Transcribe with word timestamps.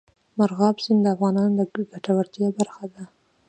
مورغاب 0.37 0.75
سیند 0.83 1.01
د 1.03 1.07
افغانانو 1.15 1.55
د 1.59 1.61
ګټورتیا 1.93 2.47
برخه 2.57 2.85
ده. 2.93 3.03